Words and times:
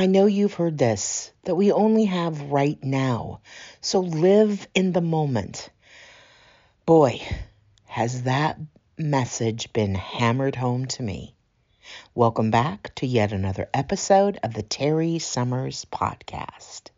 I 0.00 0.06
know 0.06 0.24
you've 0.24 0.54
heard 0.54 0.78
this 0.78 1.30
that 1.44 1.56
we 1.56 1.72
only 1.72 2.06
have 2.06 2.40
right 2.40 2.82
now. 2.82 3.40
So 3.82 4.00
live 4.00 4.66
in 4.74 4.94
the 4.94 5.02
moment. 5.02 5.68
Boy, 6.86 7.20
has 7.84 8.22
that 8.22 8.58
message 8.96 9.70
been 9.74 9.94
hammered 9.94 10.56
home 10.56 10.86
to 10.86 11.02
me. 11.02 11.34
Welcome 12.14 12.50
back 12.50 12.94
to 12.94 13.06
yet 13.06 13.32
another 13.32 13.68
episode 13.74 14.40
of 14.42 14.54
the 14.54 14.62
Terry 14.62 15.18
Summers 15.18 15.84
Podcast. 15.92 16.88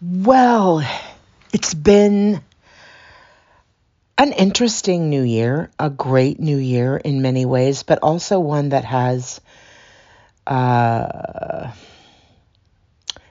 Well, 0.00 0.88
it's 1.52 1.74
been 1.74 2.40
an 4.24 4.32
interesting 4.32 5.10
new 5.10 5.20
year, 5.20 5.70
a 5.78 5.90
great 5.90 6.40
new 6.40 6.56
year 6.56 6.96
in 6.96 7.20
many 7.20 7.44
ways, 7.44 7.82
but 7.82 7.98
also 7.98 8.40
one 8.40 8.70
that 8.70 8.86
has 8.86 9.38
uh, 10.46 11.70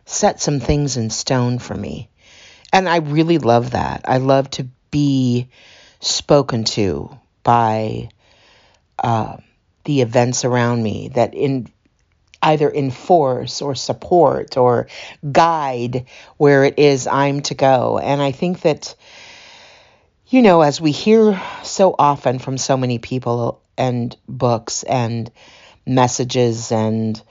set 0.06 0.40
some 0.40 0.60
things 0.60 0.96
in 0.96 1.10
stone 1.10 1.58
for 1.58 1.74
me. 1.74 2.10
And 2.72 2.88
I 2.88 2.98
really 2.98 3.40
love 3.40 3.72
that. 3.72 4.06
I 4.08 4.18
love 4.20 4.52
to 4.52 4.68
be 4.92 5.50
spoken 6.00 6.64
to 6.64 7.18
by 7.42 8.10
uh, 9.00 9.38
the 9.86 10.02
events 10.02 10.46
around 10.46 10.84
me 10.84 11.10
that 11.16 11.34
in 11.34 11.72
either 12.44 12.70
enforce 12.72 13.64
or 13.64 13.74
support 13.74 14.58
or 14.58 14.88
guide 15.32 16.06
where 16.38 16.66
it 16.66 16.78
is 16.78 17.08
I'm 17.08 17.42
to 17.42 17.56
go. 17.56 17.98
And 17.98 18.22
I 18.22 18.32
think 18.32 18.62
that 18.62 18.94
you 20.34 20.42
know, 20.42 20.62
as 20.62 20.82
we 20.82 20.90
hear 20.90 21.40
so 21.62 21.94
often 21.98 22.40
from 22.40 22.58
so 22.58 22.76
many 22.76 22.98
people 22.98 23.62
and 23.78 24.18
books 24.28 24.82
and 24.82 25.32
messages 25.86 26.72
and 26.72 27.22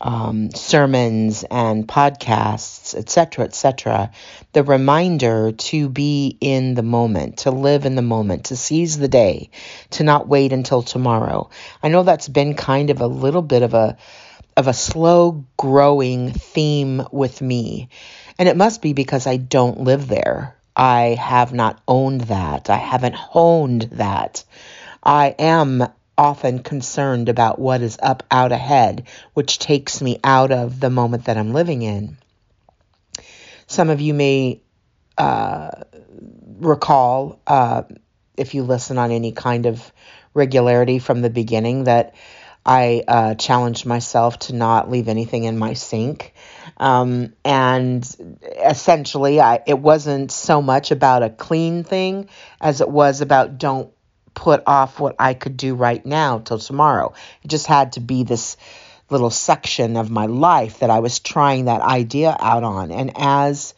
um, 0.00 0.50
sermons 0.52 1.44
and 1.44 1.86
podcasts, 1.86 2.94
etc., 2.94 3.44
etc., 3.44 4.10
the 4.54 4.64
reminder 4.64 5.52
to 5.52 5.90
be 5.90 6.38
in 6.40 6.72
the 6.72 6.82
moment, 6.82 7.40
to 7.40 7.50
live 7.50 7.84
in 7.84 7.96
the 7.96 8.02
moment, 8.02 8.46
to 8.46 8.56
seize 8.56 8.96
the 8.96 9.08
day, 9.08 9.50
to 9.90 10.02
not 10.02 10.26
wait 10.26 10.54
until 10.54 10.80
tomorrow. 10.80 11.50
I 11.82 11.88
know 11.88 12.02
that's 12.02 12.28
been 12.28 12.54
kind 12.54 12.88
of 12.88 13.02
a 13.02 13.06
little 13.06 13.42
bit 13.42 13.62
of 13.62 13.74
a 13.74 13.98
of 14.56 14.68
a 14.68 14.72
slow 14.72 15.44
growing 15.58 16.32
theme 16.32 17.02
with 17.12 17.42
me. 17.42 17.90
And 18.38 18.48
it 18.48 18.56
must 18.56 18.80
be 18.80 18.94
because 18.94 19.26
I 19.26 19.36
don't 19.36 19.80
live 19.80 20.08
there. 20.08 20.57
I 20.78 21.16
have 21.20 21.52
not 21.52 21.82
owned 21.88 22.22
that. 22.22 22.70
I 22.70 22.76
haven't 22.76 23.16
honed 23.16 23.82
that. 23.92 24.44
I 25.02 25.34
am 25.38 25.84
often 26.16 26.60
concerned 26.60 27.28
about 27.28 27.58
what 27.58 27.82
is 27.82 27.98
up 28.00 28.22
out 28.30 28.52
ahead, 28.52 29.08
which 29.34 29.58
takes 29.58 30.00
me 30.00 30.20
out 30.22 30.52
of 30.52 30.78
the 30.78 30.90
moment 30.90 31.24
that 31.24 31.36
I'm 31.36 31.52
living 31.52 31.82
in. 31.82 32.16
Some 33.66 33.90
of 33.90 34.00
you 34.00 34.14
may 34.14 34.62
uh, 35.16 35.70
recall, 36.58 37.40
uh, 37.46 37.82
if 38.36 38.54
you 38.54 38.62
listen 38.62 38.98
on 38.98 39.10
any 39.10 39.32
kind 39.32 39.66
of 39.66 39.92
regularity 40.32 41.00
from 41.00 41.22
the 41.22 41.30
beginning, 41.30 41.84
that 41.84 42.14
I 42.64 43.02
uh, 43.06 43.34
challenged 43.34 43.84
myself 43.84 44.38
to 44.40 44.54
not 44.54 44.90
leave 44.90 45.08
anything 45.08 45.44
in 45.44 45.58
my 45.58 45.74
sink. 45.74 46.34
Um, 46.78 47.32
and 47.44 48.06
essentially, 48.64 49.40
I, 49.40 49.62
it 49.66 49.78
wasn't 49.78 50.30
so 50.30 50.62
much 50.62 50.90
about 50.90 51.22
a 51.22 51.30
clean 51.30 51.84
thing 51.84 52.28
as 52.60 52.80
it 52.80 52.88
was 52.88 53.20
about 53.20 53.58
don't 53.58 53.92
put 54.34 54.62
off 54.66 55.00
what 55.00 55.16
I 55.18 55.34
could 55.34 55.56
do 55.56 55.74
right 55.74 56.04
now 56.06 56.38
till 56.38 56.58
tomorrow. 56.58 57.14
It 57.42 57.48
just 57.48 57.66
had 57.66 57.92
to 57.92 58.00
be 58.00 58.22
this 58.22 58.56
little 59.10 59.30
section 59.30 59.96
of 59.96 60.10
my 60.10 60.26
life 60.26 60.78
that 60.80 60.90
I 60.90 61.00
was 61.00 61.18
trying 61.18 61.64
that 61.64 61.80
idea 61.80 62.36
out 62.38 62.62
on. 62.62 62.92
And 62.92 63.12
as 63.16 63.74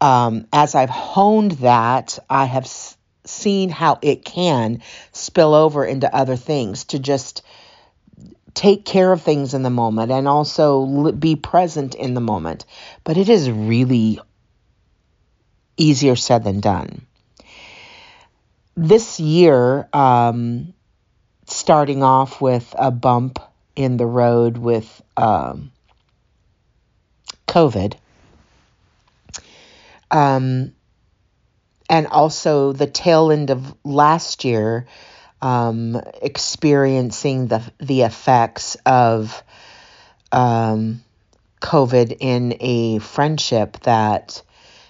um, 0.00 0.46
as 0.52 0.74
I've 0.74 0.90
honed 0.90 1.52
that, 1.52 2.18
I 2.28 2.44
have 2.44 2.64
s- 2.64 2.96
seen 3.24 3.68
how 3.70 3.98
it 4.00 4.24
can 4.24 4.82
spill 5.12 5.54
over 5.54 5.84
into 5.84 6.14
other 6.14 6.36
things 6.36 6.84
to 6.84 6.98
just 6.98 7.42
take 8.54 8.84
care 8.84 9.12
of 9.12 9.22
things 9.22 9.54
in 9.54 9.62
the 9.62 9.70
moment 9.70 10.10
and 10.10 10.26
also 10.26 11.12
be 11.12 11.36
present 11.36 11.94
in 11.94 12.14
the 12.14 12.20
moment. 12.20 12.64
But 13.04 13.16
it 13.16 13.28
is 13.28 13.50
really 13.50 14.20
easier 15.76 16.16
said 16.16 16.44
than 16.44 16.60
done. 16.60 17.06
This 18.76 19.20
year, 19.20 19.88
um, 19.92 20.72
starting 21.46 22.02
off 22.02 22.40
with 22.40 22.74
a 22.78 22.90
bump 22.90 23.38
in 23.76 23.96
the 23.96 24.06
road 24.06 24.56
with 24.56 25.02
um, 25.16 25.72
COVID, 27.48 27.94
um, 30.10 30.72
and 31.88 32.06
also 32.06 32.72
the 32.72 32.86
tail 32.86 33.30
end 33.30 33.50
of 33.50 33.74
last 33.84 34.44
year 34.44 34.86
um, 35.42 36.00
experiencing 36.20 37.46
the 37.46 37.62
the 37.78 38.02
effects 38.02 38.76
of 38.86 39.42
um, 40.32 41.02
COVID 41.60 42.16
in 42.20 42.56
a 42.60 42.98
friendship 42.98 43.78
that 43.80 44.42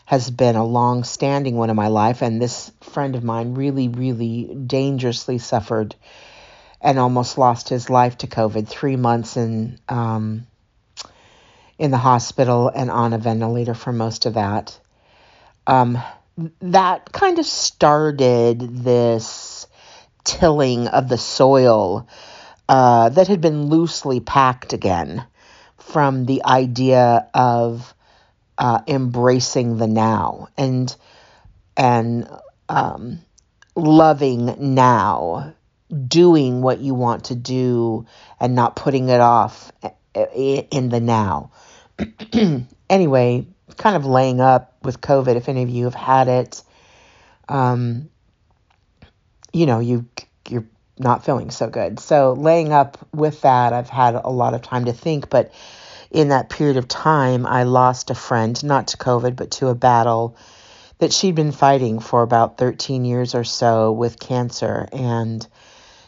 has 0.07 0.31
been 0.31 0.57
a 0.57 0.65
long 0.65 1.05
standing 1.05 1.57
one 1.57 1.71
in 1.71 1.77
my 1.77 1.87
life. 1.87 2.21
And 2.21 2.43
this 2.43 2.73
friend 2.81 3.15
of 3.15 3.23
mine 3.23 3.55
really, 3.55 3.89
really 3.89 4.53
dangerously 4.55 5.39
suffered 5.39 5.95
and 6.81 6.99
almost 6.99 7.39
lost 7.39 7.69
his 7.69 7.89
life 7.89 8.19
to 8.19 8.27
COVID. 8.27 8.67
Three 8.67 8.97
months 8.97 9.37
in 9.37 9.79
um, 9.89 10.47
in 11.79 11.91
the 11.91 11.99
hospital 11.99 12.69
and 12.69 12.91
on 12.91 13.13
a 13.13 13.19
ventilator 13.19 13.75
for 13.75 13.93
most 13.93 14.27
of 14.27 14.35
that. 14.35 14.79
Um, 15.67 15.99
that 16.61 17.13
kind 17.13 17.39
of 17.39 17.47
started 17.47 18.61
this 18.83 19.60
tilling 20.31 20.87
of 20.87 21.09
the 21.09 21.19
soil 21.19 22.09
uh, 22.69 23.09
that 23.09 23.27
had 23.27 23.41
been 23.41 23.65
loosely 23.67 24.21
packed 24.21 24.73
again 24.73 25.25
from 25.79 26.25
the 26.25 26.45
idea 26.45 27.29
of 27.35 27.93
uh, 28.57 28.81
embracing 28.87 29.77
the 29.79 29.89
now 29.89 30.49
and 30.57 30.95
and 31.77 32.29
um, 32.69 33.21
loving 33.75 34.75
now, 34.75 35.55
doing 36.07 36.61
what 36.63 36.79
you 36.79 36.95
want 36.95 37.25
to 37.25 37.35
do, 37.35 38.07
and 38.39 38.55
not 38.55 38.77
putting 38.77 39.09
it 39.09 39.21
off 39.21 39.73
in 40.15 40.91
the 40.91 41.01
now. 41.01 41.51
anyway, 42.91 43.47
kind 43.77 43.97
of 43.97 44.05
laying 44.05 44.41
up 44.41 44.77
with 44.83 45.01
COVID. 45.01 45.35
If 45.35 45.49
any 45.49 45.63
of 45.63 45.71
you 45.71 45.85
have 45.85 45.95
had 45.95 46.29
it, 46.29 46.63
um, 47.49 48.10
you 49.53 49.67
know, 49.67 49.81
you 49.81 50.07
you're 50.49 50.67
not 50.99 51.25
feeling 51.25 51.51
so 51.51 51.69
good. 51.69 51.99
So 52.01 52.33
laying 52.33 52.73
up 52.73 52.99
with 53.13 53.41
that, 53.43 53.73
I've 53.73 53.89
had 53.89 54.15
a 54.15 54.29
lot 54.29 54.55
of 54.55 54.63
time 54.63 54.85
to 54.87 54.93
think, 54.93 55.31
but 55.31 55.53
in 56.11 56.29
that 56.29 56.51
period 56.51 56.77
of 56.77 56.89
time, 56.89 57.47
I 57.47 57.63
lost 57.63 58.11
a 58.11 58.15
friend, 58.15 58.63
not 58.65 58.89
to 58.89 58.97
COVID, 58.97 59.37
but 59.37 59.53
to 59.53 59.69
a 59.69 59.75
battle 59.75 60.37
that 60.99 61.13
she'd 61.13 61.35
been 61.35 61.53
fighting 61.53 62.01
for 62.01 62.23
about 62.23 62.59
13 62.59 63.05
years 63.05 63.35
or 63.35 63.45
so 63.45 63.93
with 63.93 64.19
cancer. 64.19 64.89
And 64.93 65.47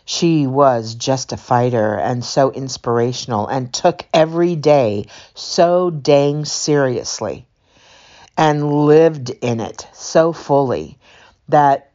she 0.05 0.47
was 0.47 0.95
just 0.95 1.33
a 1.33 1.37
fighter 1.37 1.95
and 1.95 2.25
so 2.25 2.51
inspirational 2.51 3.47
and 3.47 3.73
took 3.73 4.05
every 4.13 4.57
day 4.57 5.07
so 5.35 5.91
dang 5.91 6.45
seriously 6.45 7.47
and 8.37 8.87
lived 8.87 9.31
in 9.31 9.61
it 9.61 9.87
so 9.93 10.33
fully 10.33 10.99
that 11.49 11.92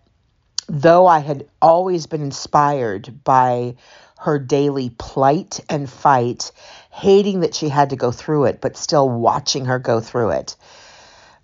though 0.68 1.08
I 1.08 1.20
had 1.20 1.48
always 1.62 2.08
been 2.08 2.22
inspired 2.22 3.24
by 3.24 3.76
her 4.20 4.40
daily 4.40 4.90
plight 4.90 5.60
and 5.70 5.90
fight, 5.90 6.52
hating 6.92 7.42
that 7.42 7.56
she 7.56 7.70
had 7.70 7.92
to 7.92 7.96
go 7.96 8.12
through 8.12 8.46
it, 8.46 8.62
but 8.62 8.78
still 8.78 9.08
watching 9.10 9.66
her 9.66 9.80
go 9.80 10.00
through 10.00 10.32
it 10.32 10.56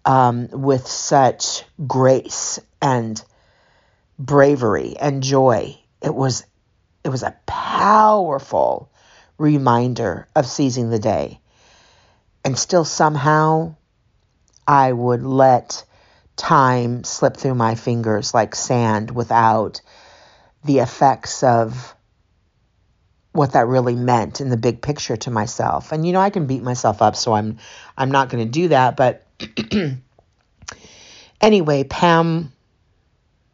um, 0.05 0.49
with 0.51 0.87
such 0.87 1.63
grace 1.87 2.59
and 2.81 3.23
bravery 4.19 4.95
and 4.99 5.23
joy. 5.23 5.77
It 6.01 6.13
was 6.13 6.45
it 7.03 7.09
was 7.09 7.23
a 7.23 7.35
powerful 7.45 8.89
reminder 9.37 10.27
of 10.35 10.45
seizing 10.45 10.89
the 10.89 10.99
day. 10.99 11.39
And 12.45 12.57
still 12.57 12.85
somehow 12.85 13.75
I 14.67 14.91
would 14.91 15.23
let 15.23 15.83
time 16.35 17.03
slip 17.03 17.37
through 17.37 17.55
my 17.55 17.75
fingers 17.75 18.33
like 18.33 18.55
sand 18.55 19.11
without 19.11 19.81
the 20.63 20.79
effects 20.79 21.43
of 21.43 21.95
what 23.31 23.53
that 23.53 23.67
really 23.67 23.95
meant 23.95 24.41
in 24.41 24.49
the 24.49 24.57
big 24.57 24.81
picture 24.81 25.17
to 25.17 25.31
myself. 25.31 25.91
And 25.91 26.05
you 26.05 26.13
know, 26.13 26.19
I 26.19 26.29
can 26.29 26.45
beat 26.45 26.63
myself 26.63 27.01
up, 27.01 27.15
so 27.15 27.33
I'm 27.33 27.57
I'm 27.97 28.11
not 28.11 28.29
going 28.29 28.45
to 28.45 28.51
do 28.51 28.67
that, 28.69 28.95
but 28.95 29.25
anyway, 31.41 31.83
Pam 31.83 32.51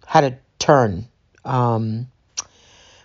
had 0.05 0.23
a 0.23 0.39
turn. 0.59 1.07
Um, 1.45 2.07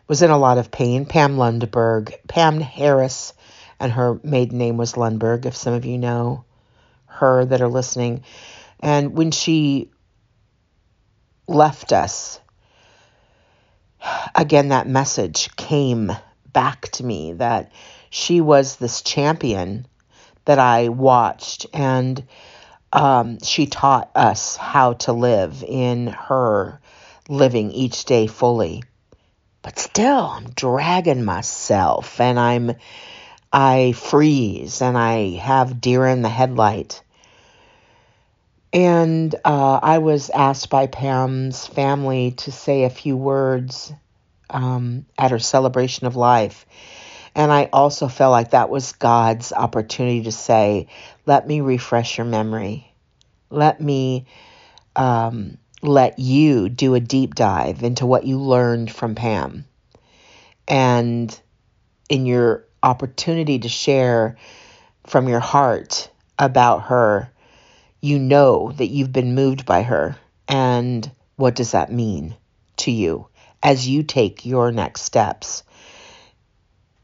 was 0.06 0.23
in 0.23 0.31
a 0.31 0.38
lot 0.38 0.59
of 0.59 0.71
pain. 0.71 1.06
Pam 1.06 1.37
Lundberg, 1.37 2.15
Pam 2.29 2.61
Harris, 2.61 3.32
and 3.81 3.93
her 3.93 4.21
maiden 4.23 4.59
name 4.59 4.76
was 4.76 4.94
Lundberg, 4.94 5.47
if 5.47 5.56
some 5.56 5.75
of 5.75 5.85
you 5.85 5.99
know 5.99 6.44
her 7.06 7.44
that 7.44 7.62
are 7.62 7.69
listening. 7.69 8.25
And 8.84 9.16
when 9.16 9.31
she 9.31 9.90
left 11.48 11.90
us, 11.94 12.38
again, 14.34 14.69
that 14.69 14.86
message 14.86 15.56
came 15.56 16.12
back 16.52 16.82
to 16.90 17.02
me 17.02 17.32
that 17.32 17.72
she 18.10 18.42
was 18.42 18.76
this 18.76 19.00
champion 19.00 19.86
that 20.44 20.58
I 20.58 20.90
watched, 20.90 21.64
and 21.72 22.22
um, 22.92 23.38
she 23.42 23.64
taught 23.64 24.10
us 24.14 24.54
how 24.56 24.92
to 24.92 25.14
live 25.14 25.64
in 25.66 26.08
her 26.08 26.78
living 27.26 27.72
each 27.72 28.04
day 28.04 28.26
fully. 28.26 28.82
But 29.62 29.78
still, 29.78 30.26
I'm 30.26 30.50
dragging 30.50 31.25
myself, 31.25 32.20
and 32.20 32.38
I'm 32.38 32.72
I 33.50 33.92
freeze, 33.92 34.82
and 34.82 34.98
I 34.98 35.37
have 35.37 35.80
deer 35.80 36.06
in 36.06 36.20
the 36.20 36.28
headlight. 36.28 37.02
And 38.75 39.32
uh, 39.44 39.79
I 39.81 39.99
was 39.99 40.31
asked 40.31 40.69
by 40.69 40.88
Pam's 40.88 41.65
family 41.65 42.32
to 42.38 42.50
say 42.50 42.82
a 42.82 42.91
few 42.91 43.17
words 43.17 43.93
um, 44.50 45.06
at 45.17 45.31
her 45.31 45.38
celebration 45.38 46.09
of 46.09 46.17
life. 46.17 46.67
And 47.37 47.53
I 47.53 47.69
also 47.73 48.09
felt 48.09 48.32
like 48.32 48.50
that 48.50 48.71
was 48.71 48.91
God's 48.93 49.53
opportunity 49.53 50.25
to 50.25 50.32
say, 50.32 50.88
let 51.25 51.47
me 51.47 51.61
refresh 51.61 52.19
your 52.19 52.25
memory. 52.26 52.93
Let 53.49 53.81
me 53.81 54.26
um, 54.97 55.59
let 55.81 56.19
you 56.19 56.69
do 56.69 56.97
a 56.97 57.00
deep 57.00 57.37
dive 57.37 57.85
into 57.85 58.06
what 58.06 58.26
you 58.26 58.41
learned 58.41 58.91
from 58.91 59.15
Pam. 59.15 59.67
And 60.67 61.41
in 62.09 62.26
your 62.26 62.65
opportunity 62.82 63.61
to 63.61 63.69
share 63.69 64.37
from 65.06 65.29
your 65.29 65.41
heart 65.41 66.11
about 66.38 66.85
her, 66.85 67.31
you 68.04 68.18
know 68.18 68.70
that 68.72 68.88
you've 68.88 69.12
been 69.12 69.34
moved 69.34 69.64
by 69.64 69.82
her. 69.82 70.14
And 70.46 71.10
what 71.36 71.54
does 71.54 71.70
that 71.70 71.90
mean 71.90 72.36
to 72.76 72.90
you 72.90 73.28
as 73.62 73.88
you 73.88 74.02
take 74.02 74.44
your 74.44 74.70
next 74.72 75.00
steps 75.00 75.62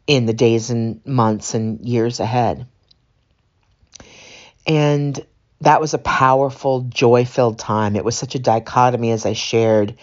in 0.06 0.26
the 0.26 0.34
days 0.34 0.68
and 0.68 1.00
months 1.06 1.54
and 1.54 1.80
years 1.88 2.20
ahead? 2.20 2.66
And 4.66 5.24
that 5.62 5.80
was 5.80 5.92
a 5.92 5.98
powerful, 5.98 6.82
joy 6.82 7.24
filled 7.24 7.58
time. 7.58 7.94
It 7.94 8.04
was 8.04 8.16
such 8.16 8.34
a 8.34 8.38
dichotomy 8.38 9.10
as 9.10 9.26
I 9.26 9.34
shared 9.34 9.96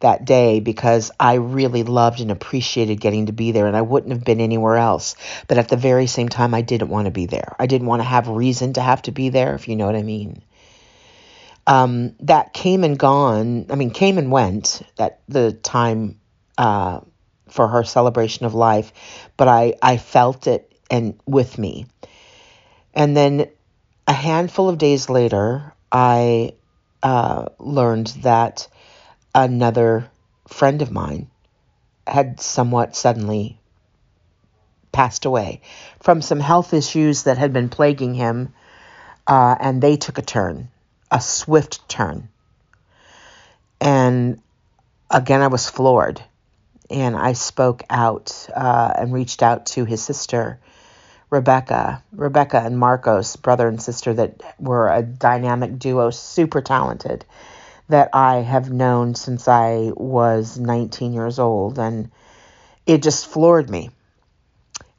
that 0.00 0.24
day 0.24 0.60
because 0.60 1.10
I 1.20 1.34
really 1.34 1.82
loved 1.82 2.20
and 2.20 2.30
appreciated 2.30 3.00
getting 3.00 3.26
to 3.26 3.32
be 3.32 3.52
there 3.52 3.66
and 3.66 3.76
I 3.76 3.82
wouldn't 3.82 4.12
have 4.12 4.24
been 4.24 4.40
anywhere 4.40 4.76
else. 4.76 5.14
But 5.48 5.58
at 5.58 5.68
the 5.68 5.76
very 5.76 6.06
same 6.06 6.30
time, 6.30 6.54
I 6.54 6.62
didn't 6.62 6.88
want 6.88 7.06
to 7.06 7.10
be 7.10 7.26
there. 7.26 7.54
I 7.58 7.66
didn't 7.66 7.88
want 7.88 8.00
to 8.00 8.08
have 8.08 8.28
reason 8.28 8.72
to 8.74 8.80
have 8.80 9.02
to 9.02 9.12
be 9.12 9.28
there, 9.28 9.54
if 9.54 9.68
you 9.68 9.76
know 9.76 9.86
what 9.86 9.96
I 9.96 10.02
mean. 10.02 10.42
Um, 11.66 12.16
that 12.20 12.54
came 12.54 12.82
and 12.82 12.98
gone, 12.98 13.66
I 13.70 13.76
mean, 13.76 13.90
came 13.90 14.18
and 14.18 14.32
went 14.32 14.82
at 14.98 15.20
the 15.28 15.52
time 15.52 16.18
uh, 16.56 17.00
for 17.48 17.68
her 17.68 17.84
celebration 17.84 18.46
of 18.46 18.54
life, 18.54 18.92
but 19.36 19.46
I, 19.46 19.74
I 19.82 19.98
felt 19.98 20.46
it 20.46 20.72
and 20.90 21.20
with 21.26 21.58
me. 21.58 21.86
And 22.94 23.16
then 23.16 23.48
a 24.06 24.12
handful 24.12 24.68
of 24.68 24.78
days 24.78 25.08
later, 25.08 25.72
I 25.90 26.54
uh, 27.02 27.46
learned 27.58 28.08
that 28.22 28.68
another 29.34 30.10
friend 30.48 30.82
of 30.82 30.90
mine 30.90 31.30
had 32.06 32.40
somewhat 32.40 32.96
suddenly 32.96 33.58
passed 34.90 35.24
away 35.24 35.62
from 36.00 36.20
some 36.20 36.40
health 36.40 36.74
issues 36.74 37.22
that 37.24 37.38
had 37.38 37.52
been 37.52 37.68
plaguing 37.68 38.14
him, 38.14 38.52
uh, 39.26 39.56
and 39.58 39.80
they 39.80 39.96
took 39.96 40.18
a 40.18 40.22
turn, 40.22 40.68
a 41.10 41.20
swift 41.20 41.88
turn. 41.88 42.28
And 43.80 44.40
again, 45.10 45.42
I 45.42 45.46
was 45.46 45.68
floored, 45.68 46.22
and 46.90 47.16
I 47.16 47.32
spoke 47.32 47.84
out 47.88 48.48
uh, 48.54 48.92
and 48.96 49.12
reached 49.12 49.42
out 49.42 49.66
to 49.66 49.84
his 49.84 50.02
sister 50.02 50.58
Rebecca, 51.32 52.04
Rebecca 52.12 52.60
and 52.62 52.78
Marcos, 52.78 53.36
brother 53.36 53.66
and 53.66 53.80
sister, 53.80 54.12
that 54.12 54.42
were 54.60 54.92
a 54.92 55.02
dynamic 55.02 55.78
duo, 55.78 56.10
super 56.10 56.60
talented, 56.60 57.24
that 57.88 58.10
I 58.12 58.42
have 58.42 58.70
known 58.70 59.14
since 59.14 59.48
I 59.48 59.92
was 59.96 60.58
19 60.58 61.14
years 61.14 61.38
old. 61.38 61.78
And 61.78 62.10
it 62.84 63.02
just 63.02 63.26
floored 63.26 63.70
me. 63.70 63.88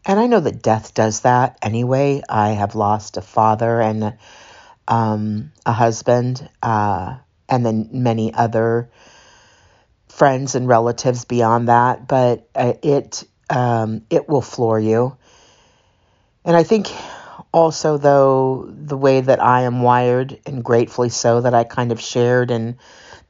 And 0.08 0.20
I 0.20 0.26
know 0.26 0.40
that 0.40 0.64
death 0.64 0.96
does 0.96 1.20
that 1.22 1.60
anyway. 1.62 2.24
I 2.28 2.50
have 2.50 2.74
lost 2.74 3.18
a 3.18 3.22
father 3.22 3.80
and 3.80 4.18
um, 4.88 5.52
a 5.68 5.72
husband, 5.72 6.50
uh, 6.64 7.18
and 7.48 7.64
then 7.64 7.90
many 7.92 8.34
other 8.34 8.90
friends 10.08 10.56
and 10.56 10.68
relatives 10.68 11.26
beyond 11.26 11.68
that. 11.68 12.08
But 12.08 12.50
uh, 12.56 12.74
it 12.82 13.24
um, 13.52 14.02
it 14.10 14.28
will 14.28 14.42
floor 14.42 14.80
you 14.80 15.16
and 16.46 16.56
I 16.56 16.64
think 16.64 16.92
also, 17.54 17.98
though, 17.98 18.68
the 18.68 18.98
way 18.98 19.22
that 19.22 19.42
I 19.42 19.62
am 19.62 19.82
wired, 19.82 20.40
and 20.46 20.64
gratefully 20.64 21.10
so, 21.10 21.42
that 21.42 21.54
I 21.54 21.64
kind 21.64 21.92
of 21.92 22.02
shared 22.02 22.50
in 22.50 22.78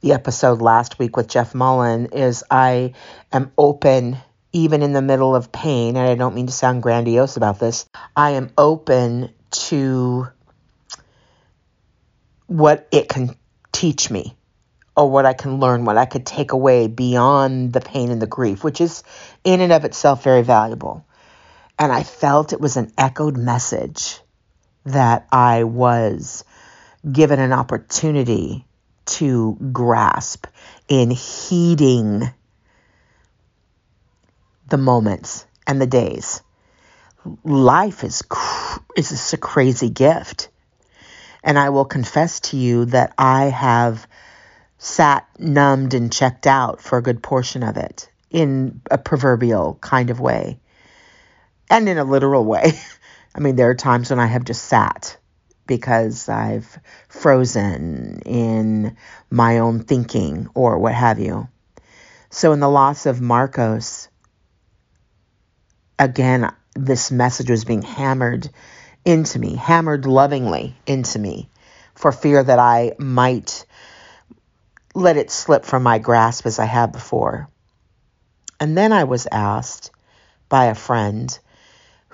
the 0.00 0.12
episode 0.12 0.62
last 0.62 0.98
week 0.98 1.16
with 1.16 1.28
Jeff 1.28 1.54
Mullen, 1.54 2.06
is 2.06 2.42
I 2.50 2.94
am 3.32 3.52
open 3.58 4.16
even 4.52 4.82
in 4.82 4.92
the 4.92 5.02
middle 5.02 5.34
of 5.34 5.52
pain. 5.52 5.96
And 5.96 6.08
I 6.08 6.14
don't 6.14 6.34
mean 6.34 6.46
to 6.46 6.52
sound 6.52 6.82
grandiose 6.82 7.36
about 7.36 7.58
this, 7.58 7.86
I 8.16 8.30
am 8.30 8.50
open 8.56 9.30
to 9.50 10.28
what 12.46 12.88
it 12.92 13.08
can 13.08 13.36
teach 13.72 14.10
me 14.10 14.36
or 14.96 15.10
what 15.10 15.26
I 15.26 15.32
can 15.32 15.58
learn, 15.58 15.84
what 15.84 15.98
I 15.98 16.06
could 16.06 16.24
take 16.24 16.52
away 16.52 16.86
beyond 16.86 17.72
the 17.72 17.80
pain 17.80 18.10
and 18.10 18.22
the 18.22 18.26
grief, 18.26 18.62
which 18.62 18.80
is 18.80 19.02
in 19.42 19.60
and 19.60 19.72
of 19.72 19.84
itself 19.84 20.22
very 20.22 20.42
valuable. 20.42 21.04
And 21.78 21.92
I 21.92 22.02
felt 22.02 22.52
it 22.52 22.60
was 22.60 22.76
an 22.76 22.92
echoed 22.96 23.36
message 23.36 24.20
that 24.84 25.26
I 25.32 25.64
was 25.64 26.44
given 27.10 27.40
an 27.40 27.52
opportunity 27.52 28.66
to 29.06 29.56
grasp 29.72 30.46
in 30.88 31.10
heeding 31.10 32.30
the 34.68 34.78
moments 34.78 35.46
and 35.66 35.80
the 35.80 35.86
days. 35.86 36.42
Life 37.44 38.04
is 38.04 38.22
cr- 38.22 38.80
is 38.96 39.32
a 39.32 39.36
crazy 39.36 39.90
gift. 39.90 40.48
And 41.42 41.58
I 41.58 41.70
will 41.70 41.84
confess 41.84 42.40
to 42.40 42.56
you 42.56 42.86
that 42.86 43.12
I 43.18 43.44
have 43.44 44.06
sat 44.78 45.26
numbed 45.38 45.94
and 45.94 46.12
checked 46.12 46.46
out 46.46 46.80
for 46.80 46.98
a 46.98 47.02
good 47.02 47.22
portion 47.22 47.62
of 47.62 47.76
it 47.76 48.08
in 48.30 48.80
a 48.90 48.98
proverbial 48.98 49.78
kind 49.80 50.10
of 50.10 50.20
way 50.20 50.58
and 51.70 51.88
in 51.88 51.98
a 51.98 52.04
literal 52.04 52.44
way. 52.44 52.72
I 53.34 53.40
mean, 53.40 53.56
there 53.56 53.70
are 53.70 53.74
times 53.74 54.10
when 54.10 54.20
I 54.20 54.26
have 54.26 54.44
just 54.44 54.64
sat 54.64 55.16
because 55.66 56.28
I've 56.28 56.78
frozen 57.08 58.20
in 58.26 58.96
my 59.30 59.58
own 59.58 59.80
thinking 59.80 60.48
or 60.54 60.78
what 60.78 60.94
have 60.94 61.18
you. 61.18 61.48
So, 62.30 62.52
in 62.52 62.60
the 62.60 62.68
loss 62.68 63.06
of 63.06 63.20
Marcos, 63.20 64.08
again, 65.98 66.52
this 66.74 67.10
message 67.10 67.50
was 67.50 67.64
being 67.64 67.82
hammered 67.82 68.50
into 69.04 69.38
me, 69.38 69.54
hammered 69.54 70.06
lovingly 70.06 70.76
into 70.86 71.18
me 71.18 71.48
for 71.94 72.12
fear 72.12 72.42
that 72.42 72.58
I 72.58 72.92
might 72.98 73.64
let 74.94 75.16
it 75.16 75.30
slip 75.30 75.64
from 75.64 75.82
my 75.82 75.98
grasp 75.98 76.46
as 76.46 76.58
I 76.58 76.64
had 76.64 76.92
before. 76.92 77.48
And 78.60 78.76
then 78.76 78.92
I 78.92 79.04
was 79.04 79.26
asked 79.30 79.90
by 80.48 80.66
a 80.66 80.74
friend 80.74 81.36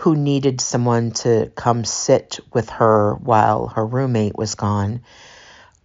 who 0.00 0.16
needed 0.16 0.62
someone 0.62 1.10
to 1.10 1.52
come 1.54 1.84
sit 1.84 2.40
with 2.54 2.70
her 2.70 3.14
while 3.16 3.66
her 3.68 3.86
roommate 3.86 4.34
was 4.34 4.54
gone, 4.54 5.02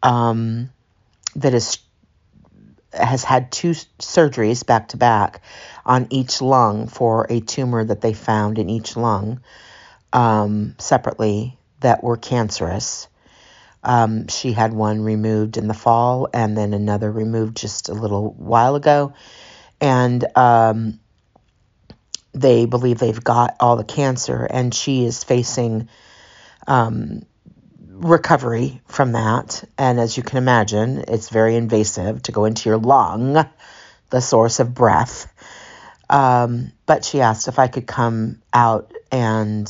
um, 0.02 0.70
that 1.36 1.54
is 1.54 1.80
has 2.94 3.26
had 3.26 3.52
two 3.52 3.72
surgeries 4.00 4.66
back 4.66 4.88
to 4.88 4.98
back 4.98 5.42
on 5.86 6.08
each 6.12 6.42
lung 6.42 6.88
for 6.88 7.28
a 7.30 7.42
tumor 7.42 7.84
that 7.84 8.00
they 8.00 8.14
found 8.14 8.58
in 8.58 8.70
each 8.70 8.96
lung 8.96 9.42
um, 10.14 10.76
separately 10.78 11.58
that 11.82 12.02
were 12.02 12.16
cancerous. 12.16 13.10
Um, 13.84 14.30
she 14.30 14.54
had 14.54 14.72
one 14.72 15.02
removed 15.02 15.58
in 15.58 15.68
the 15.68 15.74
fall 15.74 16.30
and 16.34 16.58
then 16.58 16.74
another 16.74 17.12
removed 17.12 17.58
just 17.58 17.90
a 17.90 17.94
little 17.94 18.32
while 18.32 18.76
ago. 18.76 19.14
And 19.82 20.26
um, 20.38 21.02
they 22.36 22.66
believe 22.66 23.00
they've 23.00 23.24
got 23.24 23.56
all 23.60 23.78
the 23.78 23.84
cancer, 23.84 24.46
and 24.50 24.74
she 24.74 25.06
is 25.06 25.24
facing 25.24 25.88
um, 26.68 27.26
recovery 27.88 28.82
from 28.88 29.14
that. 29.14 29.64
And 29.78 30.00
as 30.00 30.18
you 30.18 30.24
can 30.24 30.38
imagine, 30.38 31.06
it's 31.08 31.30
very 31.30 31.56
invasive 31.56 32.22
to 32.24 32.32
go 32.32 32.46
into 32.46 32.70
your 32.70 32.78
lung, 32.78 33.46
the 34.10 34.20
source 34.20 34.60
of 34.60 34.74
breath. 34.74 35.32
Um, 36.10 36.72
but 36.86 37.06
she 37.06 37.22
asked 37.22 37.48
if 37.48 37.58
I 37.58 37.68
could 37.68 37.88
come 37.88 38.42
out 38.54 38.92
and 39.12 39.66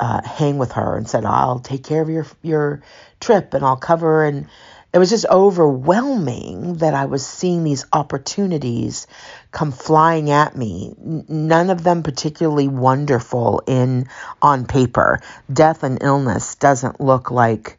uh, 0.00 0.22
hang 0.22 0.56
with 0.56 0.72
her 0.72 0.96
and 0.96 1.08
said, 1.08 1.26
I'll 1.26 1.60
take 1.60 1.84
care 1.84 2.00
of 2.00 2.08
your, 2.08 2.26
your 2.42 2.82
trip 3.20 3.52
and 3.52 3.62
I'll 3.62 3.76
cover. 3.76 4.24
And 4.24 4.46
it 4.92 4.98
was 4.98 5.10
just 5.10 5.26
overwhelming 5.26 6.74
that 6.78 6.94
I 6.94 7.04
was 7.04 7.24
seeing 7.24 7.62
these 7.62 7.86
opportunities 7.92 9.06
come 9.52 9.70
flying 9.70 10.30
at 10.30 10.56
me. 10.56 10.94
None 10.98 11.70
of 11.70 11.84
them 11.84 12.02
particularly 12.02 12.66
wonderful 12.66 13.62
in 13.66 14.08
on 14.42 14.66
paper. 14.66 15.20
Death 15.52 15.84
and 15.84 16.02
illness 16.02 16.56
doesn't 16.56 17.00
look 17.00 17.30
like 17.30 17.78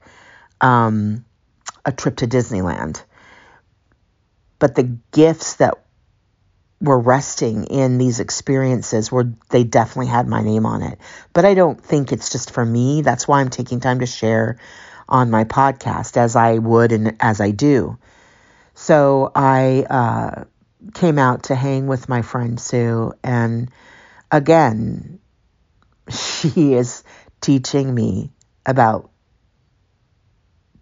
um, 0.61 1.25
a 1.85 1.91
trip 1.91 2.17
to 2.17 2.27
Disneyland, 2.27 3.03
but 4.59 4.75
the 4.75 4.97
gifts 5.11 5.55
that 5.55 5.83
were 6.79 6.99
resting 6.99 7.65
in 7.65 7.97
these 7.97 8.19
experiences 8.19 9.11
were 9.11 9.31
they 9.49 9.63
definitely 9.63 10.07
had 10.07 10.27
my 10.27 10.41
name 10.41 10.65
on 10.65 10.81
it. 10.81 10.97
But 11.33 11.45
I 11.45 11.55
don't 11.55 11.79
think 11.83 12.11
it's 12.11 12.31
just 12.31 12.51
for 12.51 12.65
me. 12.65 13.01
That's 13.01 13.27
why 13.27 13.41
I'm 13.41 13.49
taking 13.49 13.81
time 13.81 13.99
to 13.99 14.05
share 14.05 14.57
on 15.11 15.29
my 15.29 15.43
podcast 15.43 16.17
as 16.17 16.35
I 16.35 16.57
would 16.57 16.91
and 16.91 17.15
as 17.19 17.41
I 17.41 17.51
do. 17.51 17.99
So 18.73 19.31
I 19.35 19.85
uh, 19.89 20.45
came 20.93 21.19
out 21.19 21.43
to 21.43 21.55
hang 21.55 21.85
with 21.85 22.09
my 22.09 22.21
friend 22.21 22.59
Sue, 22.59 23.13
and 23.23 23.69
again, 24.31 25.19
she 26.09 26.73
is 26.73 27.03
teaching 27.41 27.93
me 27.93 28.31
about 28.65 29.11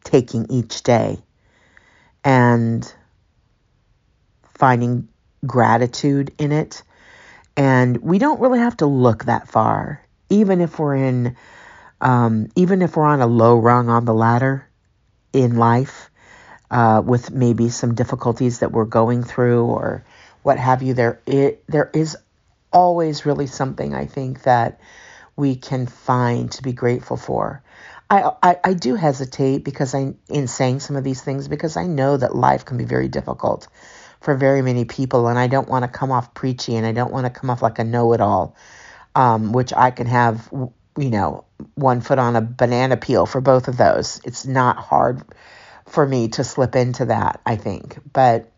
taking 0.03 0.45
each 0.49 0.83
day 0.83 1.19
and 2.23 2.93
finding 4.55 5.07
gratitude 5.45 6.33
in 6.37 6.51
it. 6.51 6.83
And 7.55 7.97
we 7.97 8.19
don't 8.19 8.39
really 8.39 8.59
have 8.59 8.77
to 8.77 8.85
look 8.85 9.25
that 9.25 9.47
far, 9.47 10.05
even 10.29 10.61
if 10.61 10.79
we're 10.79 10.95
in, 10.95 11.35
um, 12.01 12.49
even 12.55 12.81
if 12.81 12.95
we're 12.95 13.05
on 13.05 13.21
a 13.21 13.27
low 13.27 13.57
rung 13.57 13.89
on 13.89 14.05
the 14.05 14.13
ladder 14.13 14.67
in 15.33 15.57
life 15.57 16.09
uh, 16.71 17.01
with 17.03 17.31
maybe 17.31 17.69
some 17.69 17.95
difficulties 17.95 18.59
that 18.59 18.71
we're 18.71 18.85
going 18.85 19.23
through 19.23 19.65
or 19.65 20.05
what 20.43 20.57
have 20.57 20.81
you. 20.83 20.93
There, 20.93 21.19
it, 21.25 21.63
there 21.67 21.89
is 21.93 22.17
always 22.71 23.25
really 23.25 23.47
something 23.47 23.93
I 23.93 24.05
think 24.05 24.43
that 24.43 24.79
we 25.35 25.55
can 25.55 25.87
find 25.87 26.51
to 26.51 26.63
be 26.63 26.73
grateful 26.73 27.17
for. 27.17 27.63
I, 28.09 28.31
I, 28.41 28.57
I 28.63 28.73
do 28.73 28.95
hesitate 28.95 29.63
because 29.63 29.93
I 29.93 30.13
in 30.29 30.47
saying 30.47 30.79
some 30.79 30.95
of 30.95 31.03
these 31.03 31.21
things 31.21 31.47
because 31.47 31.77
I 31.77 31.85
know 31.85 32.17
that 32.17 32.35
life 32.35 32.65
can 32.65 32.77
be 32.77 32.83
very 32.83 33.07
difficult 33.07 33.67
for 34.19 34.35
very 34.35 34.61
many 34.61 34.83
people, 34.83 35.27
and 35.27 35.39
I 35.39 35.47
don't 35.47 35.69
want 35.69 35.83
to 35.83 35.87
come 35.87 36.11
off 36.11 36.33
preachy 36.33 36.75
and 36.75 36.85
I 36.85 36.91
don't 36.91 37.11
want 37.11 37.25
to 37.25 37.29
come 37.29 37.49
off 37.49 37.61
like 37.61 37.79
a 37.79 37.83
know-it-all, 37.83 38.55
um, 39.15 39.53
which 39.53 39.71
I 39.73 39.91
can 39.91 40.07
have, 40.07 40.49
you 40.99 41.09
know, 41.09 41.45
one 41.75 42.01
foot 42.01 42.19
on 42.19 42.35
a 42.35 42.41
banana 42.41 42.97
peel 42.97 43.25
for 43.25 43.41
both 43.41 43.67
of 43.67 43.77
those. 43.77 44.19
It's 44.25 44.45
not 44.45 44.77
hard 44.77 45.21
for 45.87 46.05
me 46.05 46.27
to 46.29 46.43
slip 46.43 46.75
into 46.75 47.05
that, 47.05 47.39
I 47.45 47.55
think. 47.55 47.97
But 48.11 48.51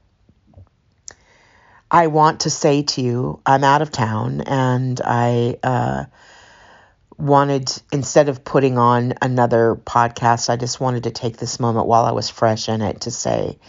I 1.90 2.08
want 2.08 2.42
to 2.42 2.50
say 2.50 2.84
to 2.84 3.02
you, 3.02 3.42
I'm 3.46 3.64
out 3.64 3.82
of 3.82 3.92
town 3.92 4.42
and 4.42 5.00
I 5.04 5.58
uh, 5.62 6.06
wanted, 7.18 7.72
instead 7.92 8.28
of 8.28 8.44
putting 8.44 8.78
on 8.78 9.14
another 9.22 9.76
podcast, 9.76 10.50
I 10.50 10.56
just 10.56 10.80
wanted 10.80 11.04
to 11.04 11.12
take 11.12 11.38
this 11.38 11.60
moment 11.60 11.86
while 11.86 12.06
I 12.06 12.12
was 12.12 12.30
fresh 12.30 12.70
in 12.70 12.82
it 12.82 13.02
to 13.02 13.12
say 13.12 13.60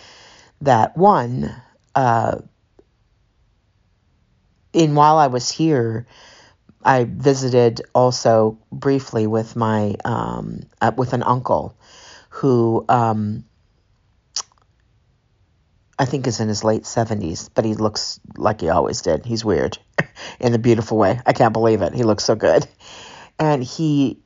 that 0.62 0.96
one, 0.96 1.54
uh, 1.94 2.38
in 4.72 4.94
while 4.94 5.18
I 5.18 5.26
was 5.26 5.50
here, 5.50 6.06
I 6.84 7.04
visited 7.04 7.82
also 7.94 8.58
briefly 8.70 9.26
with 9.26 9.56
my 9.56 9.94
um, 10.04 10.60
uh, 10.80 10.92
with 10.96 11.12
an 11.12 11.22
uncle 11.22 11.76
who 12.30 12.84
um, 12.88 13.44
I 15.98 16.04
think 16.04 16.26
is 16.26 16.40
in 16.40 16.48
his 16.48 16.64
late 16.64 16.82
70s, 16.82 17.48
but 17.54 17.64
he 17.64 17.74
looks 17.74 18.18
like 18.36 18.60
he 18.60 18.68
always 18.68 19.02
did. 19.02 19.24
He's 19.24 19.44
weird 19.44 19.78
in 20.40 20.54
a 20.54 20.58
beautiful 20.58 20.98
way. 20.98 21.20
I 21.24 21.32
can't 21.32 21.52
believe 21.52 21.82
it. 21.82 21.94
He 21.94 22.02
looks 22.02 22.24
so 22.24 22.34
good. 22.34 22.66
And 23.38 23.62
he 23.62 24.18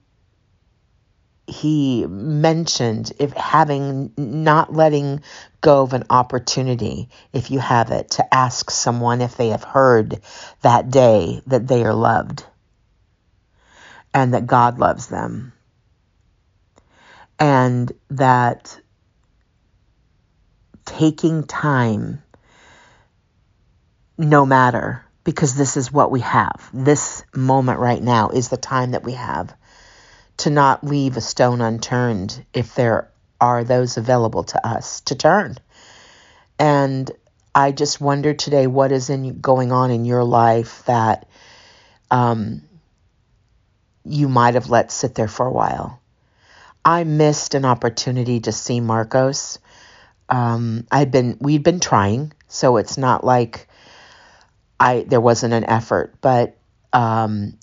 he 1.46 2.06
mentioned 2.06 3.12
if 3.18 3.32
having 3.32 4.12
not 4.16 4.72
letting 4.72 5.20
go 5.60 5.82
of 5.82 5.92
an 5.92 6.04
opportunity 6.10 7.08
if 7.32 7.50
you 7.50 7.58
have 7.58 7.90
it 7.90 8.10
to 8.10 8.34
ask 8.34 8.70
someone 8.70 9.20
if 9.20 9.36
they 9.36 9.48
have 9.50 9.62
heard 9.62 10.20
that 10.62 10.90
day 10.90 11.40
that 11.46 11.68
they 11.68 11.84
are 11.84 11.94
loved 11.94 12.44
and 14.12 14.34
that 14.34 14.46
God 14.46 14.78
loves 14.78 15.06
them 15.06 15.52
and 17.38 17.92
that 18.10 18.80
taking 20.84 21.44
time 21.44 22.22
no 24.18 24.46
matter 24.46 25.04
because 25.24 25.56
this 25.56 25.76
is 25.76 25.92
what 25.92 26.10
we 26.10 26.20
have. 26.20 26.70
This 26.72 27.24
moment 27.34 27.80
right 27.80 28.02
now 28.02 28.28
is 28.30 28.48
the 28.48 28.56
time 28.56 28.92
that 28.92 29.02
we 29.02 29.12
have 29.12 29.54
to 30.38 30.50
not 30.50 30.84
leave 30.84 31.16
a 31.16 31.20
stone 31.20 31.60
unturned 31.60 32.44
if 32.52 32.74
there 32.74 33.10
are 33.40 33.64
those 33.64 33.96
available 33.96 34.44
to 34.44 34.66
us 34.66 35.00
to 35.02 35.14
turn. 35.14 35.56
And 36.58 37.10
I 37.54 37.72
just 37.72 38.00
wonder 38.00 38.34
today 38.34 38.66
what 38.66 38.92
is 38.92 39.10
in 39.10 39.40
going 39.40 39.72
on 39.72 39.90
in 39.90 40.04
your 40.04 40.24
life 40.24 40.84
that 40.86 41.28
um, 42.10 42.62
you 44.04 44.28
might 44.28 44.54
have 44.54 44.70
let 44.70 44.92
sit 44.92 45.14
there 45.14 45.28
for 45.28 45.46
a 45.46 45.52
while. 45.52 46.00
I 46.84 47.04
missed 47.04 47.54
an 47.54 47.64
opportunity 47.64 48.40
to 48.40 48.52
see 48.52 48.80
Marcos 48.80 49.58
um, 50.28 50.86
I'd 50.90 51.10
been 51.10 51.36
we'd 51.40 51.62
been 51.62 51.80
trying, 51.80 52.32
so 52.48 52.76
it's 52.78 52.98
not 52.98 53.24
like 53.24 53.68
I 54.78 55.04
there 55.06 55.20
wasn't 55.20 55.54
an 55.54 55.64
effort, 55.64 56.14
but 56.20 56.56
um, 56.92 57.58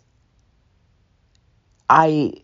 I 1.89 2.42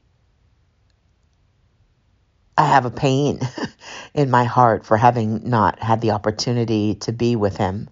I 2.60 2.66
have 2.66 2.86
a 2.86 2.92
pain 2.92 3.40
in 4.14 4.30
my 4.30 4.44
heart 4.44 4.86
for 4.86 4.98
having 4.98 5.50
not 5.50 5.80
had 5.80 6.02
the 6.02 6.12
opportunity 6.12 6.96
to 6.96 7.14
be 7.14 7.36
with 7.36 7.56
him 7.56 7.90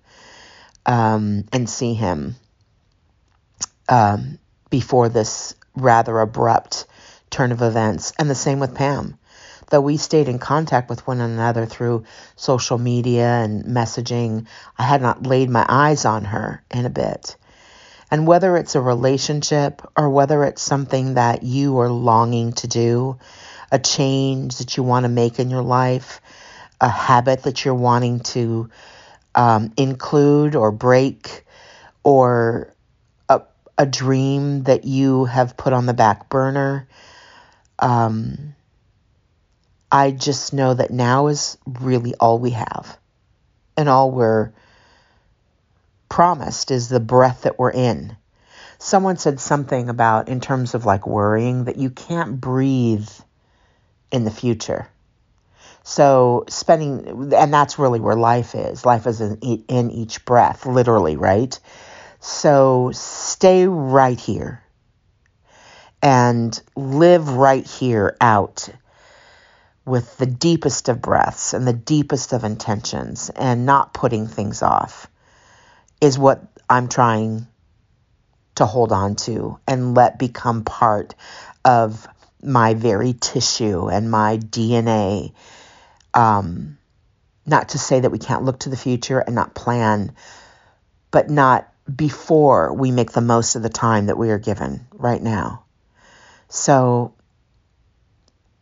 um, 0.86 1.46
and 1.54 1.70
see 1.70 1.94
him 1.94 2.36
um, 3.88 4.40
before 4.70 5.08
this 5.08 5.56
rather 5.76 6.20
abrupt 6.20 6.86
turn 7.30 7.52
of 7.52 7.62
events, 7.62 8.12
and 8.20 8.30
the 8.30 8.36
same 8.36 8.60
with 8.60 8.76
Pam 8.76 9.18
though 9.70 9.82
we 9.82 9.98
stayed 9.98 10.28
in 10.28 10.40
contact 10.40 10.90
with 10.90 11.06
one 11.06 11.20
another 11.20 11.66
through 11.66 12.06
social 12.36 12.78
media 12.78 13.28
and 13.28 13.66
messaging, 13.66 14.48
I 14.78 14.84
had 14.84 15.02
not 15.02 15.26
laid 15.26 15.50
my 15.50 15.66
eyes 15.68 16.06
on 16.06 16.26
her 16.26 16.64
in 16.72 16.86
a 16.86 16.90
bit. 16.90 17.36
And 18.10 18.26
whether 18.26 18.56
it's 18.56 18.76
a 18.76 18.82
relationship 18.82 19.82
or 19.98 20.10
whether 20.10 20.46
it's 20.46 20.62
something 20.62 21.16
that 21.16 21.44
you 21.44 21.80
are 21.80 21.90
longing 21.90 22.54
to 22.54 22.68
do, 22.68 23.18
a 23.72 23.80
change 23.80 24.58
that 24.58 24.78
you 24.78 24.84
want 24.84 25.04
to 25.04 25.10
make 25.10 25.40
in 25.40 25.50
your 25.50 25.62
life, 25.62 26.22
a 26.80 26.90
habit 26.90 27.44
that 27.44 27.66
you're 27.66 27.74
wanting 27.74 28.20
to 28.22 28.70
um, 29.36 29.74
include 29.78 30.56
or 30.56 30.72
break, 30.72 31.44
or 32.04 32.74
a, 33.30 33.42
a 33.78 33.86
dream 33.86 34.64
that 34.64 34.86
you 34.86 35.26
have 35.26 35.58
put 35.58 35.74
on 35.74 35.86
the 35.86 35.94
back 35.94 36.30
burner, 36.30 36.88
um, 37.80 38.56
I 39.92 40.12
just 40.12 40.54
know 40.54 40.74
that 40.74 40.92
now 40.92 41.28
is 41.28 41.58
really 41.66 42.14
all 42.16 42.40
we 42.40 42.52
have. 42.52 42.98
And 43.76 43.88
all 43.88 44.12
we're 44.12 44.54
promised 46.10 46.72
is 46.72 46.90
the 46.90 47.00
breath 47.00 47.44
that 47.44 47.60
we're 47.60 47.72
in. 47.72 48.18
Someone 48.80 49.18
said 49.18 49.40
something 49.40 49.90
about, 49.90 50.30
in 50.30 50.40
terms 50.40 50.74
of 50.74 50.86
like 50.86 51.08
worrying, 51.08 51.66
that 51.66 51.78
you 51.78 51.90
can't 51.90 52.40
breathe 52.40 53.10
in 54.12 54.24
the 54.24 54.32
future. 54.32 54.88
So 55.84 56.44
spending, 56.50 57.34
and 57.34 57.54
that's 57.54 57.80
really 57.80 58.00
where 58.00 58.16
life 58.16 58.56
is. 58.56 58.86
Life 58.86 59.08
is 59.08 59.22
in, 59.22 59.38
in 59.68 59.92
each 59.92 60.26
breath, 60.26 60.66
literally, 60.66 61.16
right? 61.16 61.58
So 62.20 62.92
stay 62.94 63.68
right 63.68 64.20
here 64.20 64.64
and 66.02 66.62
live 66.76 67.30
right 67.30 67.66
here 67.66 68.18
out 68.20 68.70
with 69.86 70.18
the 70.18 70.26
deepest 70.26 70.90
of 70.90 71.02
breaths 71.02 71.54
and 71.54 71.66
the 71.66 71.74
deepest 71.74 72.34
of 72.34 72.44
intentions 72.44 73.30
and 73.30 73.66
not 73.66 73.94
putting 73.94 74.28
things 74.28 74.62
off 74.62 75.08
is 76.02 76.20
what 76.20 76.44
I'm 76.70 76.90
trying 76.90 77.48
to 78.56 78.66
hold 78.66 78.92
on 78.92 79.16
to 79.16 79.60
and 79.68 79.96
let 79.96 80.20
become 80.20 80.64
part 80.64 81.16
of 81.64 82.08
my 82.42 82.74
very 82.74 83.14
tissue 83.14 83.90
and 83.90 84.12
my 84.12 84.38
DNA. 84.38 85.34
Um, 86.14 86.78
not 87.46 87.70
to 87.70 87.80
say 87.80 88.00
that 88.00 88.12
we 88.12 88.20
can't 88.20 88.44
look 88.44 88.60
to 88.60 88.70
the 88.70 88.78
future 88.78 89.20
and 89.20 89.36
not 89.36 89.56
plan, 89.56 90.14
but 91.12 91.30
not 91.30 91.72
before 91.94 92.74
we 92.74 92.92
make 92.92 93.12
the 93.12 93.22
most 93.22 93.56
of 93.56 93.64
the 93.64 93.70
time 93.70 94.08
that 94.08 94.18
we 94.18 94.30
are 94.30 94.40
given 94.40 94.86
right 94.94 95.22
now. 95.22 95.64
So 96.50 97.14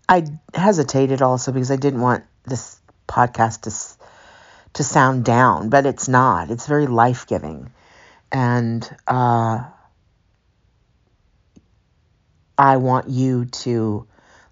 I 0.08 0.26
hesitated 0.54 1.22
also 1.22 1.52
because 1.52 1.72
I 1.72 1.76
didn't 1.76 2.02
want 2.02 2.24
this 2.46 2.80
podcast 3.08 3.62
to 3.62 4.06
to 4.74 4.84
sound 4.84 5.24
down, 5.24 5.70
but 5.70 5.86
it's 5.86 6.10
not. 6.10 6.52
It's 6.52 6.68
very 6.68 6.86
life 6.86 7.28
giving, 7.28 7.72
and 8.32 8.88
uh, 9.08 9.64
I 12.58 12.78
want 12.78 13.10
you 13.10 13.46
to 13.46 14.08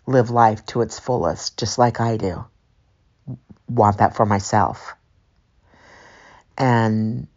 live 0.06 0.30
life 0.30 0.66
to 0.68 0.82
its 0.82 1.00
fullest, 1.00 1.58
just 1.58 1.78
like 1.78 2.00
I 2.00 2.18
do. 2.18 2.46
Want 3.70 4.00
that 4.00 4.16
for 4.16 4.26
myself, 4.26 4.94
and 6.58 7.28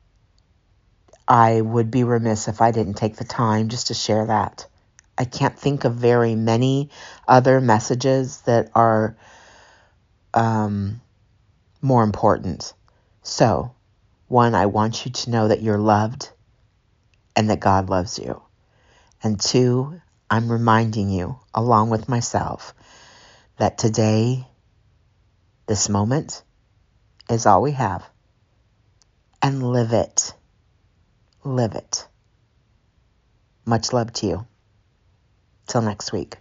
I 1.29 1.61
would 1.61 1.91
be 1.91 2.05
remiss 2.05 2.49
if 2.49 2.61
I 2.61 2.73
didn't 2.73 2.95
take 2.95 3.17
the 3.17 3.25
time 3.25 3.69
just 3.69 3.89
to 3.89 3.95
share 3.95 4.27
that. 4.27 4.67
I 5.19 5.25
can't 5.25 5.59
think 5.59 5.85
of 5.85 5.95
very 5.95 6.35
many 6.35 6.91
other 7.27 7.61
messages 7.61 8.43
that 8.43 8.71
are 8.75 9.17
um, 10.35 11.01
more 11.81 12.03
important. 12.03 12.75
So, 13.23 13.75
one, 14.29 14.55
I 14.55 14.67
want 14.67 15.05
you 15.07 15.13
to 15.13 15.31
know 15.31 15.49
that 15.49 15.63
you're 15.63 15.79
loved 15.79 16.31
and 17.35 17.51
that 17.51 17.61
God 17.61 17.89
loves 17.89 18.19
you. 18.19 18.43
And 19.23 19.41
two, 19.41 20.01
I'm 20.31 20.51
reminding 20.51 21.11
you, 21.11 21.39
along 21.55 21.91
with 21.91 22.09
myself, 22.09 22.75
that 23.59 23.79
today, 23.79 24.47
this 25.67 25.89
moment, 25.89 26.43
is 27.31 27.47
all 27.47 27.63
we 27.63 27.73
have. 27.73 28.05
And 29.41 29.63
live 29.63 29.93
it. 29.93 30.33
Live 31.45 31.75
it. 31.75 32.07
Much 33.65 33.93
love 33.93 34.13
to 34.15 34.27
you. 34.27 34.47
Till 35.67 35.83
next 35.83 36.13
week. 36.13 36.37